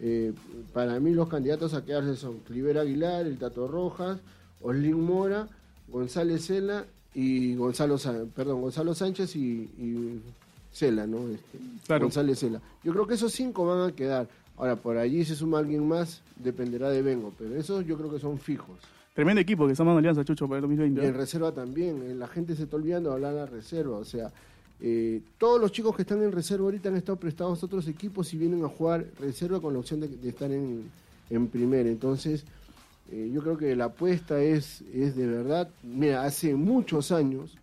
Eh, 0.00 0.32
para 0.72 0.98
mí 1.00 1.12
los 1.14 1.28
candidatos 1.28 1.72
a 1.72 1.84
quedarse 1.84 2.16
son 2.16 2.38
Cliver 2.40 2.78
Aguilar, 2.78 3.26
el 3.26 3.38
Tato 3.38 3.66
Rojas, 3.68 4.20
Oslin 4.60 5.00
Mora, 5.00 5.48
González 5.94 6.44
Cela 6.46 6.84
y 7.14 7.54
Gonzalo, 7.54 7.96
perdón, 8.34 8.60
Gonzalo 8.62 8.94
Sánchez 8.94 9.36
y, 9.36 9.40
y 9.78 10.20
Cela, 10.72 11.06
¿no? 11.06 11.28
Este, 11.28 11.58
Claro. 11.86 12.06
González 12.06 12.38
Cela. 12.40 12.60
Yo 12.82 12.92
creo 12.92 13.06
que 13.06 13.14
esos 13.14 13.32
cinco 13.32 13.64
van 13.64 13.88
a 13.88 13.92
quedar. 13.94 14.28
Ahora, 14.56 14.74
por 14.76 14.96
allí 14.98 15.24
se 15.24 15.34
suma 15.36 15.58
alguien 15.60 15.86
más, 15.86 16.20
dependerá 16.36 16.90
de 16.90 17.02
Vengo, 17.02 17.32
pero 17.38 17.54
esos 17.56 17.86
yo 17.86 17.96
creo 17.96 18.10
que 18.10 18.18
son 18.18 18.38
fijos. 18.38 18.76
tremendo 19.14 19.40
equipo 19.40 19.66
que 19.66 19.72
está 19.72 19.84
dando 19.84 19.98
Alianza 19.98 20.24
Chucho 20.24 20.48
para 20.48 20.58
el 20.58 20.64
Y 20.64 20.68
2020. 20.76 21.06
en 21.06 21.14
reserva 21.14 21.52
también, 21.52 22.02
eh, 22.04 22.14
la 22.14 22.26
gente 22.28 22.56
se 22.56 22.64
está 22.64 22.74
olvidando 22.76 23.10
de 23.10 23.14
hablar 23.16 23.32
de 23.34 23.40
la 23.40 23.46
reserva, 23.46 23.96
o 23.96 24.04
sea, 24.04 24.32
eh, 24.80 25.20
todos 25.38 25.60
los 25.60 25.70
chicos 25.72 25.94
que 25.94 26.02
están 26.02 26.20
en 26.22 26.32
reserva 26.32 26.64
ahorita 26.64 26.88
han 26.88 26.96
estado 26.96 27.16
prestados 27.16 27.62
a 27.62 27.66
otros 27.66 27.86
equipos 27.88 28.34
y 28.34 28.38
vienen 28.38 28.64
a 28.64 28.68
jugar 28.68 29.06
reserva 29.20 29.60
con 29.60 29.72
la 29.72 29.78
opción 29.78 30.00
de, 30.00 30.08
de 30.08 30.28
estar 30.28 30.50
en, 30.50 30.82
en 31.30 31.46
primera. 31.48 31.88
Entonces, 31.88 32.44
eh, 33.10 33.30
yo 33.32 33.42
creo 33.42 33.56
que 33.56 33.76
la 33.76 33.86
apuesta 33.86 34.42
es, 34.42 34.82
es 34.92 35.16
de 35.16 35.26
verdad, 35.26 35.70
mira, 35.82 36.24
hace 36.24 36.54
muchos 36.54 37.12
años, 37.12 37.58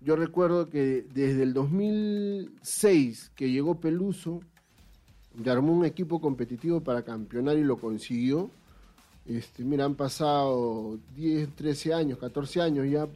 yo 0.00 0.16
recuerdo 0.16 0.68
que 0.68 1.06
desde 1.14 1.42
el 1.42 1.54
2006 1.54 3.32
que 3.34 3.50
llegó 3.50 3.80
Peluso, 3.80 4.40
y 5.42 5.48
armó 5.48 5.72
un 5.72 5.84
equipo 5.84 6.20
competitivo 6.20 6.80
para 6.80 7.02
campeonar 7.02 7.56
y 7.56 7.64
lo 7.64 7.76
consiguió. 7.78 8.50
Este, 9.26 9.64
mira, 9.64 9.84
han 9.84 9.94
pasado 9.94 10.98
10, 11.16 11.56
13 11.56 11.94
años, 11.94 12.18
14 12.18 12.60
años 12.60 12.88
ya, 12.88 13.08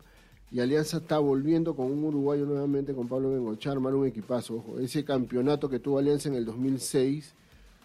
y 0.50 0.60
Alianza 0.60 0.96
está 0.98 1.18
volviendo 1.18 1.76
con 1.76 1.92
un 1.92 2.04
uruguayo 2.04 2.46
nuevamente, 2.46 2.94
con 2.94 3.06
Pablo 3.06 3.30
Bengochar, 3.30 3.74
armar 3.74 3.94
un 3.94 4.06
equipazo. 4.06 4.56
Ojo, 4.56 4.80
ese 4.80 5.04
campeonato 5.04 5.68
que 5.68 5.78
tuvo 5.78 5.98
Alianza 5.98 6.30
en 6.30 6.36
el 6.36 6.46
2006, 6.46 7.34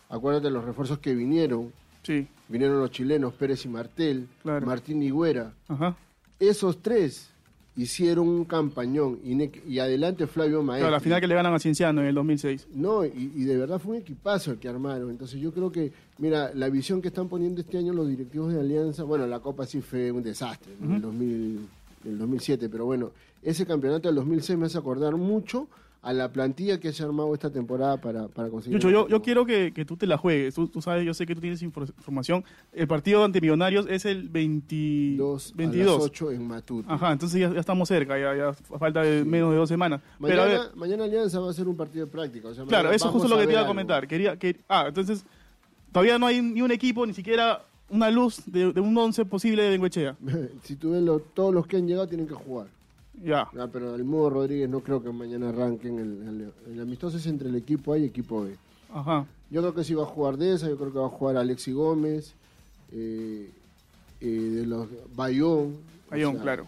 acuérdate 0.09 0.45
de 0.45 0.51
los 0.51 0.63
refuerzos 0.63 0.99
que 0.99 1.13
vinieron. 1.13 1.73
Sí, 2.03 2.27
Vinieron 2.49 2.79
los 2.79 2.91
chilenos 2.91 3.33
Pérez 3.33 3.65
y 3.65 3.69
Martel, 3.69 4.27
Claro. 4.43 4.65
Martín 4.65 5.01
Higuera. 5.01 5.53
ajá. 5.67 5.95
Esos 6.39 6.81
tres 6.81 7.29
hicieron 7.75 8.27
un 8.27 8.45
campañón 8.45 9.19
y, 9.23 9.79
adelante 9.79 10.27
Flavio 10.27 10.61
Maestro. 10.61 10.87
Claro, 10.89 10.91
la 10.97 10.99
final 10.99 11.21
que 11.21 11.27
le 11.27 11.35
ganan 11.35 11.53
a 11.53 11.59
Cienciano 11.59 12.01
en 12.01 12.07
el 12.07 12.15
2006. 12.15 12.67
No, 12.75 13.03
y, 13.05 13.31
y 13.35 13.43
de 13.45 13.57
verdad 13.57 13.79
fue 13.79 13.95
un 13.95 14.01
equipazo 14.01 14.51
el 14.51 14.57
que 14.59 14.67
armaron. 14.67 15.09
Entonces 15.09 15.39
yo 15.39 15.51
creo 15.51 15.71
que, 15.71 15.91
mira, 16.19 16.51
la 16.53 16.69
visión 16.69 17.01
que 17.01 17.07
están 17.07 17.29
poniendo 17.29 17.61
este 17.61 17.77
año 17.77 17.93
los 17.93 18.07
directivos 18.07 18.53
de 18.53 18.59
Alianza, 18.59 19.03
bueno, 19.03 19.25
la 19.25 19.39
Copa 19.39 19.65
sí 19.65 19.81
fue 19.81 20.11
un 20.11 20.21
desastre 20.21 20.73
en 20.81 20.91
el, 20.93 21.01
2000, 21.01 21.59
en 22.05 22.11
el 22.11 22.17
2007, 22.19 22.69
pero 22.69 22.85
bueno, 22.85 23.11
ese 23.41 23.65
campeonato 23.65 24.07
del 24.09 24.15
2006 24.15 24.59
me 24.59 24.65
hace 24.67 24.77
acordar 24.77 25.15
mucho 25.15 25.67
a 26.03 26.11
la 26.13 26.31
plantilla 26.33 26.79
que 26.81 26.91
se 26.91 27.01
ha 27.01 27.05
armado 27.05 27.33
esta 27.33 27.49
temporada 27.49 27.95
para, 27.99 28.27
para 28.27 28.49
conseguir... 28.49 28.77
Yucho, 28.77 28.89
el 28.89 28.93
yo, 28.93 29.07
yo 29.07 29.21
quiero 29.21 29.45
que, 29.45 29.71
que 29.73 29.85
tú 29.85 29.95
te 29.95 30.05
la 30.05 30.17
juegues. 30.17 30.53
Tú, 30.53 30.67
tú 30.67 30.81
sabes, 30.81 31.05
yo 31.05 31.13
sé 31.13 31.25
que 31.25 31.33
tú 31.33 31.39
tienes 31.39 31.63
infor- 31.63 31.93
información. 31.97 32.43
El 32.73 32.87
partido 32.89 33.23
ante 33.23 33.39
Millonarios 33.39 33.85
es 33.89 34.03
el 34.05 34.27
20 34.27 35.15
Dos 35.17 35.53
a 35.53 35.57
22. 35.57 35.95
las 35.97 36.05
8 36.05 36.31
en 36.31 36.47
Matute. 36.47 36.87
Ajá, 36.91 37.13
entonces 37.13 37.39
ya, 37.39 37.53
ya 37.53 37.59
estamos 37.61 37.87
cerca, 37.87 38.19
ya, 38.19 38.35
ya 38.35 38.53
falta 38.53 39.01
de 39.01 39.23
menos 39.23 39.51
de 39.51 39.57
dos 39.57 39.69
semanas. 39.69 40.01
Pero 40.21 40.41
a 40.41 40.45
ver, 40.45 40.57
Mañana, 40.57 40.71
mañana 40.75 41.03
Alianza 41.05 41.39
va 41.39 41.49
a 41.49 41.53
ser 41.53 41.67
un 41.69 41.77
partido 41.77 42.05
de 42.05 42.11
práctica. 42.11 42.49
o 42.49 42.53
sea, 42.53 42.65
claro, 42.65 42.91
eso 42.91 43.05
es 43.05 43.11
justo 43.11 43.29
lo 43.29 43.37
que 43.37 43.45
te 43.45 43.51
iba 43.51 43.59
a 43.59 43.63
algo. 43.63 43.71
comentar. 43.71 44.05
Quería 44.07 44.35
que, 44.37 44.57
ah, 44.67 44.85
entonces 44.89 45.23
todavía 45.93 46.19
no 46.19 46.25
hay 46.27 46.41
ni 46.41 46.61
un 46.61 46.71
equipo, 46.71 47.05
ni 47.05 47.13
siquiera 47.13 47.63
una 47.89 48.11
luz 48.11 48.41
de, 48.45 48.73
de 48.73 48.81
un 48.81 48.97
once 48.97 49.23
posible 49.23 49.63
de 49.63 49.69
Bengoechea. 49.69 50.17
si 50.63 50.75
tú 50.75 50.91
ves 50.91 51.01
lo- 51.01 51.19
todos 51.19 51.53
los 51.53 51.65
que 51.65 51.77
han 51.77 51.87
llegado 51.87 52.07
tienen 52.09 52.27
que 52.27 52.33
jugar. 52.33 52.67
Ya. 53.21 53.47
Ah, 53.57 53.67
pero 53.71 53.95
el 53.95 54.03
Mudo 54.03 54.29
Rodríguez 54.29 54.69
no 54.69 54.79
creo 54.81 55.01
que 55.03 55.11
mañana 55.11 55.49
arranquen. 55.49 55.99
El, 55.99 56.27
el, 56.67 56.73
el 56.73 56.81
amistoso 56.81 57.17
es 57.17 57.25
entre 57.27 57.49
el 57.49 57.55
equipo 57.55 57.93
A 57.93 57.97
y 57.97 58.05
equipo 58.05 58.43
B. 58.43 58.55
Ajá. 58.93 59.25
Yo 59.49 59.61
creo 59.61 59.73
que 59.73 59.83
sí 59.83 59.93
va 59.93 60.03
a 60.03 60.07
jugar 60.07 60.37
de 60.37 60.53
esa, 60.53 60.67
yo 60.67 60.77
creo 60.77 60.91
que 60.91 60.99
va 60.99 61.05
a 61.05 61.09
jugar 61.09 61.37
Alexi 61.37 61.71
Gómez, 61.71 62.33
eh, 62.91 63.49
eh, 64.21 64.25
de 64.27 64.65
los 64.65 64.87
Bayón. 65.15 65.77
o 66.07 66.11
Bayón, 66.11 66.37
claro. 66.37 66.65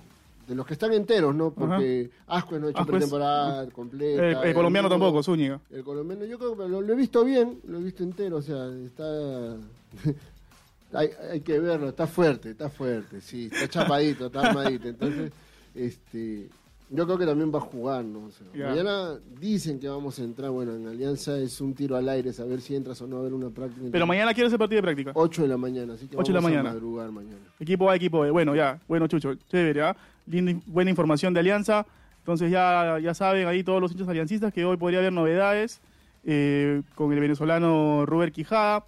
De 0.48 0.54
los 0.54 0.68
que 0.68 0.74
están 0.74 0.94
enteros, 0.94 1.34
¿no? 1.34 1.50
Porque 1.50 2.12
Ascuez 2.28 2.62
no 2.62 2.68
ha 2.68 2.70
hecho 2.70 2.80
Ascuez, 2.82 2.98
pretemporada 2.98 3.68
completa. 3.72 4.42
El, 4.44 4.50
el 4.50 4.54
colombiano 4.54 4.88
Mudo- 4.88 4.92
tampoco, 4.94 5.24
Zúñiga. 5.24 5.60
El 5.72 5.84
colombiano, 5.84 6.24
yo 6.25 6.38
creo 6.38 6.56
que 6.56 6.68
lo, 6.70 6.82
lo 6.82 6.94
he 6.94 6.96
visto 6.96 7.25
bien, 7.25 7.60
lo 7.68 7.80
he 7.80 7.82
visto 7.84 8.04
entero, 8.04 8.38
o 8.38 8.42
sea, 8.44 8.68
está... 8.86 9.56
hay, 10.94 11.10
hay 11.32 11.42
que 11.42 11.60
verlo, 11.60 11.90
está 11.90 12.06
fuerte, 12.06 12.52
está 12.52 12.70
fuerte, 12.70 13.22
sí, 13.22 13.50
está 13.52 13.68
chapadito, 13.68 14.28
está 14.28 14.42
armadito. 14.50 14.88
Entonces, 14.88 15.32
este, 15.75 16.48
yo 16.89 17.05
creo 17.05 17.17
que 17.17 17.25
también 17.25 17.51
va 17.53 17.58
a 17.58 17.62
jugar, 17.62 18.03
¿no? 18.05 18.25
O 18.25 18.32
sea, 18.32 18.48
Ya. 18.53 18.70
Mañana 18.70 19.20
dicen 19.39 19.79
que 19.79 19.88
vamos 19.88 20.17
a 20.20 20.24
entrar, 20.24 20.51
bueno, 20.51 20.75
en 20.75 20.88
Alianza 20.88 21.38
es 21.38 21.60
un 21.62 21.74
tiro 21.74 21.96
al 21.96 22.08
aire, 22.10 22.32
saber 22.34 22.62
si 22.62 22.75
entras 22.75 23.01
o 23.01 23.08
no 23.08 23.17
a 23.17 23.22
ver 23.22 23.34
una 23.34 23.50
práctica. 23.50 23.88
Pero 23.91 24.05
mañana 24.08 24.34
quiero 24.34 24.48
ese 24.48 24.58
partido 24.58 24.77
de 24.77 24.84
práctica. 24.84 25.12
8 25.13 25.41
de 25.41 25.48
la 25.48 25.58
mañana, 25.58 25.94
así 25.94 26.08
que 26.08 26.15
8 26.15 26.32
de 26.32 26.34
la 26.34 26.41
mañana. 26.41 26.70
a 26.70 26.74
madrugar 26.74 27.12
mañana. 27.12 27.38
Equipo 27.60 27.89
A, 27.89 27.96
equipo 27.96 28.22
B. 28.22 28.32
Bueno, 28.32 28.55
ya. 28.55 28.79
Bueno, 28.88 29.08
Chucho, 29.08 29.36
chévere, 29.36 29.82
¿ah? 29.82 29.96
Linda, 30.27 30.53
buena 30.67 30.89
información 30.89 31.34
de 31.34 31.39
Alianza. 31.39 31.86
Entonces 32.20 32.50
ya, 32.50 32.98
ya 33.00 33.13
saben 33.13 33.48
ahí 33.48 33.63
todos 33.63 33.79
los 33.82 33.91
hinchas 33.91 34.08
aliancistas 34.08 34.51
que 34.51 34.65
hoy 34.65 34.77
podría 34.77 34.98
haber 35.00 35.13
novedades 35.13 35.79
eh, 36.24 36.82
con 36.96 37.13
el 37.13 37.20
venezolano 37.20 38.05
Robert 38.08 38.34
Quijada. 38.34 38.86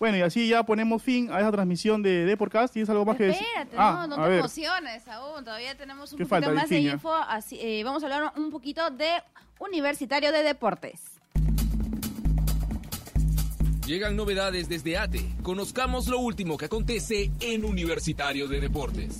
Bueno, 0.00 0.16
y 0.16 0.22
así 0.22 0.48
ya 0.48 0.62
ponemos 0.62 1.02
fin 1.02 1.30
a 1.30 1.40
esa 1.40 1.52
transmisión 1.52 2.02
de 2.02 2.24
Deporcast. 2.24 2.72
¿Tienes 2.72 2.88
algo 2.88 3.04
más 3.04 3.18
que 3.18 3.24
decir? 3.24 3.42
Espérate, 3.46 3.76
Ah, 3.78 4.06
no, 4.08 4.16
no 4.16 4.22
a 4.22 4.24
te 4.24 4.30
ver. 4.30 4.38
emociones 4.38 5.06
aún. 5.06 5.44
Todavía 5.44 5.76
tenemos 5.76 6.10
un 6.12 6.16
¿Qué 6.18 6.24
poquito 6.24 6.46
falta, 6.46 6.58
más 6.58 6.70
de 6.70 6.78
info. 6.80 7.12
Así, 7.14 7.58
eh, 7.60 7.84
vamos 7.84 8.02
a 8.02 8.06
hablar 8.06 8.32
un 8.36 8.50
poquito 8.50 8.88
de 8.90 9.10
Universitario 9.58 10.32
de 10.32 10.42
Deportes. 10.42 11.02
Llegan 13.86 14.16
novedades 14.16 14.70
desde 14.70 14.96
ATE. 14.96 15.20
Conozcamos 15.42 16.08
lo 16.08 16.18
último 16.20 16.56
que 16.56 16.64
acontece 16.64 17.30
en 17.40 17.66
Universitario 17.66 18.48
de 18.48 18.60
Deportes. 18.60 19.18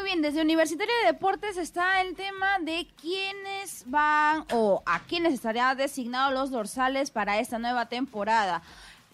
Muy 0.00 0.12
bien, 0.12 0.22
desde 0.22 0.40
Universitario 0.40 0.94
de 1.02 1.12
Deportes 1.12 1.58
está 1.58 2.00
el 2.00 2.16
tema 2.16 2.58
de 2.62 2.88
quiénes 3.02 3.84
van 3.84 4.46
o 4.50 4.82
a 4.86 5.00
quiénes 5.00 5.34
estarían 5.34 5.76
designados 5.76 6.32
los 6.32 6.50
dorsales 6.50 7.10
para 7.10 7.38
esta 7.38 7.58
nueva 7.58 7.84
temporada. 7.84 8.62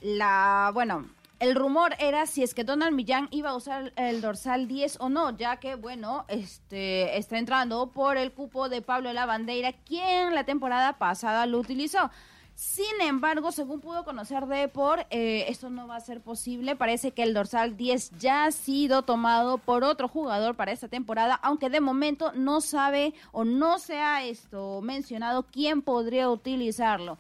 La, 0.01 0.71
bueno, 0.73 1.07
el 1.41 1.57
rumor 1.57 1.97
era 1.99 2.27
si 2.27 2.45
es 2.45 2.55
que 2.55 2.63
Donald 2.63 2.95
Millán 2.95 3.27
iba 3.33 3.51
a 3.51 3.57
usar 3.57 3.93
el 3.97 4.21
dorsal 4.21 4.69
10 4.69 4.99
o 5.01 5.09
no, 5.09 5.37
ya 5.37 5.57
que, 5.57 5.75
bueno, 5.75 6.25
este 6.29 7.19
está 7.19 7.37
entrando 7.37 7.89
por 7.89 8.17
el 8.17 8.31
cupo 8.31 8.69
de 8.69 8.81
Pablo 8.81 9.13
Lavandeira, 9.13 9.73
quien 9.73 10.37
la 10.37 10.45
temporada 10.45 10.99
pasada 10.99 11.47
lo 11.47 11.59
utilizó. 11.59 12.13
Sin 12.57 13.03
embargo, 13.03 13.53
según 13.53 13.83
pudo 13.83 14.03
conocer 14.03 14.47
Depor, 14.47 15.07
eh, 15.11 15.45
esto 15.49 15.69
no 15.69 15.87
va 15.87 15.97
a 15.97 16.01
ser 16.01 16.23
posible. 16.23 16.75
Parece 16.75 17.11
que 17.11 17.23
el 17.23 17.35
dorsal 17.35 17.77
10 17.77 18.13
ya 18.19 18.47
ha 18.47 18.51
sido 18.51 19.03
tomado 19.03 19.59
por 19.59 19.85
otro 19.85 20.09
jugador 20.09 20.55
para 20.55 20.73
esta 20.73 20.89
temporada, 20.89 21.35
aunque 21.35 21.69
de 21.69 21.83
momento 21.83 22.33
no 22.35 22.63
sabe 22.63 23.13
o 23.33 23.45
no 23.45 23.79
se 23.79 23.99
ha 23.99 24.25
esto 24.25 24.81
mencionado 24.81 25.43
quién 25.43 25.83
podría 25.83 26.31
utilizarlo. 26.31 27.19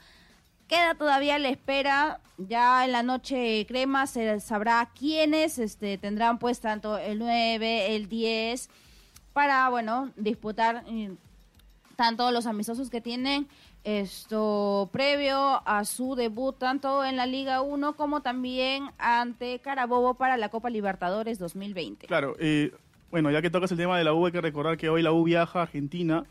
Queda 0.68 0.94
todavía 0.94 1.38
la 1.38 1.50
espera, 1.50 2.20
ya 2.38 2.86
en 2.86 2.92
la 2.92 3.02
noche 3.02 3.66
crema 3.68 4.06
se 4.06 4.40
sabrá 4.40 4.90
quiénes 4.98 5.58
este, 5.58 5.98
tendrán 5.98 6.38
pues 6.38 6.60
tanto 6.60 6.96
el 6.96 7.18
9, 7.18 7.94
el 7.94 8.08
10, 8.08 8.70
para, 9.34 9.68
bueno, 9.68 10.12
disputar 10.16 10.82
eh, 10.88 11.14
tanto 11.94 12.30
los 12.30 12.46
amistosos 12.46 12.88
que 12.88 13.02
tienen 13.02 13.48
esto 13.86 14.90
previo 14.92 15.62
a 15.64 15.84
su 15.84 16.16
debut 16.16 16.58
tanto 16.58 17.04
en 17.04 17.16
la 17.16 17.24
Liga 17.24 17.62
1 17.62 17.94
como 17.94 18.20
también 18.20 18.90
ante 18.98 19.60
Carabobo 19.60 20.14
para 20.14 20.36
la 20.36 20.48
Copa 20.48 20.70
Libertadores 20.70 21.38
2020. 21.38 22.08
Claro, 22.08 22.34
eh, 22.40 22.72
bueno, 23.12 23.30
ya 23.30 23.40
que 23.40 23.48
tocas 23.48 23.70
el 23.70 23.78
tema 23.78 23.96
de 23.96 24.02
la 24.02 24.12
U, 24.12 24.26
hay 24.26 24.32
que 24.32 24.40
recordar 24.40 24.76
que 24.76 24.88
hoy 24.88 25.02
la 25.02 25.12
U 25.12 25.22
viaja 25.22 25.60
a 25.60 25.62
Argentina 25.62 26.24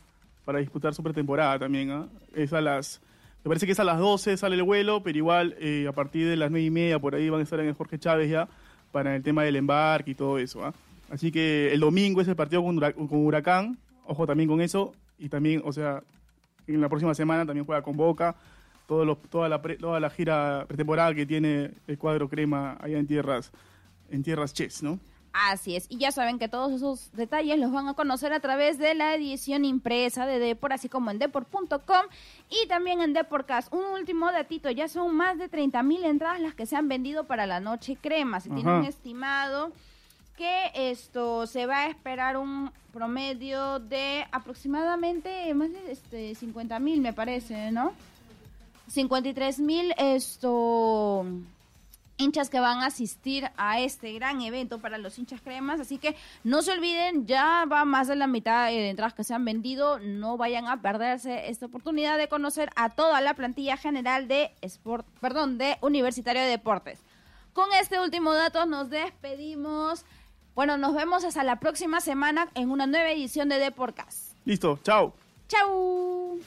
para 0.43 0.59
disputar 0.59 0.93
su 0.93 1.01
pretemporada 1.01 1.57
también. 1.57 1.91
¿ah? 1.91 2.09
Es 2.35 2.51
a 2.51 2.59
las, 2.59 3.01
me 3.45 3.47
parece 3.47 3.65
que 3.65 3.71
es 3.71 3.79
a 3.79 3.85
las 3.85 4.00
12 4.00 4.35
sale 4.35 4.57
el 4.57 4.63
vuelo, 4.63 5.01
pero 5.01 5.17
igual 5.17 5.55
eh, 5.57 5.85
a 5.88 5.93
partir 5.93 6.27
de 6.27 6.35
las 6.35 6.51
9 6.51 6.65
y 6.65 6.71
media 6.71 7.00
por 7.00 7.15
ahí 7.15 7.29
van 7.29 7.39
a 7.39 7.43
estar 7.43 7.62
en 7.62 7.67
el 7.67 7.74
Jorge 7.74 7.97
Chávez 7.97 8.29
ya 8.29 8.50
para 8.91 9.15
el 9.15 9.24
tema 9.24 9.43
del 9.43 9.55
embarque 9.55 10.12
y 10.12 10.15
todo 10.15 10.39
eso. 10.39 10.65
¿ah? 10.65 10.74
Así 11.09 11.31
que 11.31 11.71
el 11.71 11.79
domingo 11.79 12.19
es 12.19 12.27
el 12.27 12.35
partido 12.35 12.62
con 12.65 13.07
Huracán, 13.12 13.77
ojo 14.05 14.27
también 14.27 14.50
con 14.50 14.59
eso, 14.59 14.93
y 15.17 15.29
también, 15.29 15.62
o 15.63 15.71
sea, 15.71 16.03
en 16.67 16.81
la 16.81 16.89
próxima 16.89 17.13
semana 17.13 17.45
también 17.45 17.65
juega 17.65 17.81
con 17.81 17.95
Boca, 17.98 18.36
todos 18.88 19.05
los, 19.05 19.22
toda, 19.29 19.50
la 19.50 19.62
pre- 19.62 19.77
toda 19.77 20.00
la 20.00 20.10
gira 20.10 20.65
pretemporada 20.67 21.13
que 21.13 21.25
tiene 21.25 21.72
el 21.88 21.98
cuadro 21.98 22.29
crema 22.29 22.77
allá 22.79 22.98
en 23.00 23.07
tierras, 23.07 23.51
en 24.10 24.22
tierras 24.24 24.53
Chess, 24.53 24.84
¿no? 24.84 25.00
Así 25.34 25.75
es, 25.75 25.86
y 25.89 25.98
ya 25.98 26.13
saben 26.13 26.39
que 26.39 26.48
todos 26.48 26.72
esos 26.72 27.12
detalles 27.12 27.60
los 27.60 27.69
van 27.69 27.89
a 27.89 27.93
conocer 27.93 28.31
a 28.31 28.39
través 28.39 28.77
de 28.77 28.93
la 28.95 29.15
edición 29.15 29.65
impresa 29.65 30.25
de 30.25 30.39
Depor, 30.39 30.72
así 30.72 30.88
como 30.88 31.12
en 31.12 31.19
depor.com 31.19 32.05
y 32.50 32.67
también 32.69 33.01
en 33.01 33.12
Deporcast. 33.12 33.74
Un 33.74 33.84
último 34.00 34.31
datito, 34.31 34.72
ya 34.72 34.88
son 34.88 35.13
más 35.13 35.38
de 35.38 35.50
30 35.50 35.84
mil 35.84 36.05
entradas 36.05 36.39
las 36.39 36.53
que 36.55 36.65
se 36.65 36.77
han 36.77 36.88
vendido 36.88 37.25
para 37.25 37.45
la 37.48 37.60
noche 37.60 37.98
crema. 38.00 38.39
Se 38.39 38.50
tiene 38.50 38.77
un 38.79 38.86
estimado 38.86 39.74
que 40.36 40.72
esto 40.74 41.48
se 41.48 41.65
va 41.65 41.80
a 41.80 41.88
esperar 41.88 42.38
un 42.38 42.72
promedio 42.94 43.80
de 43.80 44.25
aproximadamente 44.32 45.54
más 45.54 45.72
de 45.72 45.92
este, 45.92 46.36
50 46.36 46.80
mil, 46.80 47.01
me 47.01 47.13
parece, 47.13 47.72
¿no? 47.72 47.94
53 48.88 49.60
mil 49.60 49.94
esto 49.98 51.25
hinchas 52.18 52.50
que 52.50 52.60
van 52.60 52.80
a 52.80 52.88
asistir 52.88 53.50
a 53.58 53.80
este 53.80 54.13
gran 54.13 54.42
evento 54.42 54.80
para 54.80 54.98
los 54.98 55.18
hinchas 55.20 55.42
cremas, 55.42 55.80
así 55.80 55.98
que 55.98 56.15
no 56.44 56.62
se 56.62 56.72
olviden, 56.72 57.27
ya 57.27 57.65
va 57.65 57.84
más 57.86 58.08
de 58.08 58.15
la 58.15 58.27
mitad 58.27 58.68
de 58.68 58.89
entradas 58.89 59.13
que 59.13 59.24
se 59.24 59.34
han 59.34 59.44
vendido, 59.44 60.00
no 60.00 60.38
vayan 60.38 60.68
a 60.68 60.82
perderse 60.82 61.50
esta 61.50 61.65
oportunidad 61.65 62.18
de 62.18 62.30
conocer 62.30 62.70
a 62.75 62.89
toda 62.89 63.20
la 63.22 63.34
plantilla 63.34 63.77
general 63.77 64.27
de 64.27 64.51
Sport, 64.62 65.06
perdón, 65.20 65.58
de 65.58 65.77
Universitario 65.82 66.42
de 66.42 66.48
Deportes. 66.48 67.00
Con 67.54 67.72
este 67.74 68.00
último 68.00 68.34
dato 68.34 68.65
nos 68.65 68.89
despedimos. 68.89 70.06
Bueno, 70.55 70.77
nos 70.77 70.95
vemos 70.95 71.25
hasta 71.25 71.43
la 71.43 71.59
próxima 71.59 72.00
semana 72.00 72.47
en 72.55 72.71
una 72.71 72.88
nueva 72.88 73.12
edición 73.12 73.50
de 73.50 73.59
Deporcast. 73.59 74.31
Listo, 74.45 74.79
chao. 74.83 75.13
¡Chau! 75.50 76.39